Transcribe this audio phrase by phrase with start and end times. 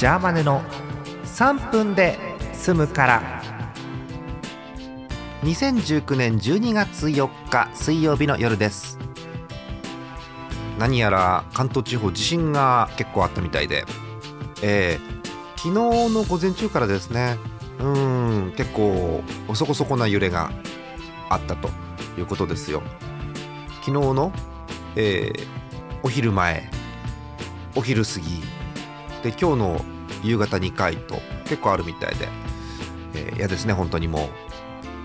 [0.00, 0.62] ジャーマネの
[1.24, 2.16] 3分で
[2.54, 3.42] 済むから。
[5.42, 8.98] 2019年12月4日水曜日の夜です。
[10.78, 13.84] 何やら関東地方地震が結構あったみたいで、
[14.62, 17.36] えー、昨日の午前中からですね。
[17.78, 19.22] うん結構
[19.52, 20.50] そこそこな揺れが
[21.28, 21.68] あったと
[22.16, 22.82] いうことですよ。
[23.82, 24.32] 昨日の、
[24.96, 25.46] えー、
[26.02, 26.70] お昼前
[27.76, 28.59] お昼過ぎ
[29.22, 29.80] で今日の
[30.22, 32.28] 夕方2回と結構あるみたいで。
[33.12, 34.28] 嫌、えー、ですね本当にも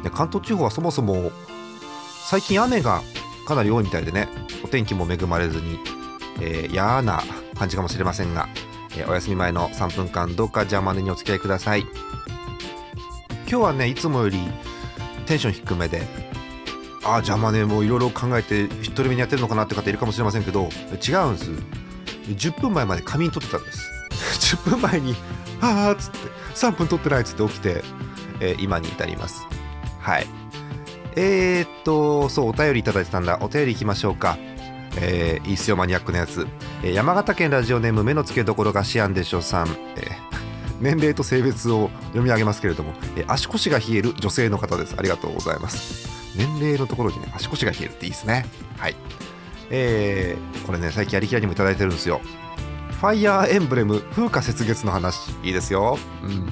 [0.02, 0.04] う。
[0.04, 1.32] で関東地方はそもそも
[2.28, 3.02] 最近雨が
[3.48, 4.28] かなり多いみたいでね。
[4.64, 5.80] お天気も恵まれずに、
[6.42, 7.24] えー、嫌な
[7.56, 8.50] 感じかもしれませんが、
[8.98, 11.86] えー、お休み前の3分間どうか邪魔にお付き合いください。
[13.48, 14.40] 今日はねいつもより
[15.28, 16.02] テンション低めで
[17.04, 20.70] ああ邪魔ねもういろいろ考えて一人目にやってるのかなって方いるかもしれませんけど
[21.08, 21.52] 違うんです。
[22.32, 23.95] 10分前まで仮眠取ってたんです。
[24.46, 25.16] 10分前に
[25.62, 26.18] 「ああ」っつって
[26.54, 27.84] 3分取ってないっつって起きて、
[28.40, 29.48] えー、今に至ります。
[30.00, 30.28] はい。
[31.16, 33.40] えー、っとそうお便りいただいてたんだ。
[33.42, 34.38] お便りいきましょうか。
[34.98, 36.48] えー、いいっすよマニアックなやつ、
[36.82, 40.16] えー、山形県ラジオネーム目の付けどころがシアンでしょさん、えー、
[40.80, 44.96] 年齢と性別を読み上げますけれども、えー、足腰が冷える女性の方です。
[44.98, 46.08] ありがとうございます。
[46.38, 48.46] 年齢のところにね足腰が冷えるっていいですね。
[48.78, 48.96] はい。
[49.70, 52.22] えー、これね最近やりきらにもいただいてるんですよ。
[53.00, 55.98] ファイヤーエンブレム風化雪月の話いいですよ。
[56.24, 56.48] うん。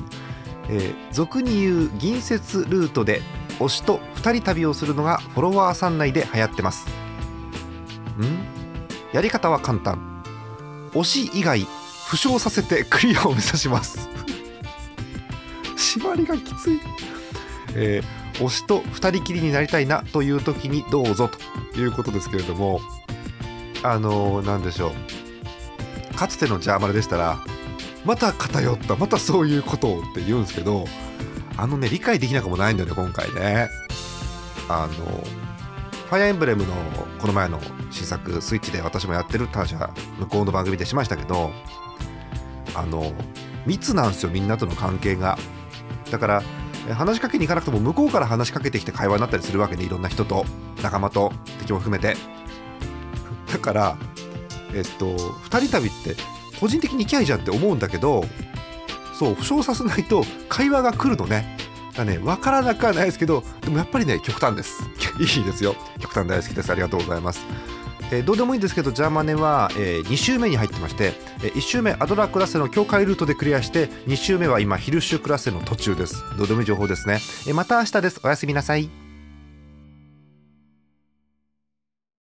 [0.70, 3.22] えー、俗に言う銀節ルートで
[3.60, 6.88] 推しと2人旅をするのがフォロワーさん内で流行ってます。
[8.22, 8.46] ん。
[9.14, 10.24] やり方は簡単。
[10.92, 11.62] 推し以外
[12.08, 14.10] 負傷させてクリアを目指します。
[15.78, 16.80] 縛りがきつい、
[17.76, 21.30] えー、推しと2人きりになりたいなという時にどうぞ
[21.74, 22.82] ということですけれども
[23.82, 25.23] あのー、なんでしょう。
[26.16, 27.40] かつてのジャーマルでしたら
[28.06, 30.86] また偏ったまたそういうことをって言うんですけど
[31.58, 33.70] あのね理解できなくもないんだよね今回ね。
[34.70, 34.94] あの
[36.14, 36.74] ファイアエンブレムの
[37.20, 37.60] この前の
[37.90, 39.78] 新作スイッチで私もやってる他社
[40.20, 41.52] 向こうの番組でしましたけど
[42.76, 43.14] あの
[43.66, 45.38] 密なんですよみんなとの関係が。
[46.12, 46.44] だから
[46.94, 50.46] 話しかけに行かなくても向こうから話しかけてきて会話になったりするわけでいろんな人と
[50.82, 52.18] 仲間と敵も含めて。
[53.52, 53.98] だから
[54.74, 56.16] えっと2人旅って
[56.60, 58.26] 個人的に行きゃいじゃんって思うんだけど
[59.14, 61.58] そう負傷させないと会話が来るのね。
[61.96, 64.84] だね分からなくはないですけどでもやっぱりね極端です。
[65.20, 65.76] いいですよ。
[66.00, 66.72] 極端大好きです。
[66.72, 67.46] ありがとうございます。
[68.12, 76.24] えー、どうでもいいんですけどジャーマネは、えー、2周目に入ってまして、えー、1周目アドラークラスの境界ルートでクリアして2周目は今ヒルシュクラスの途中です。
[76.38, 78.20] どうでもいい情報ですね、え、また明日です。
[78.24, 79.03] おやすみなさい。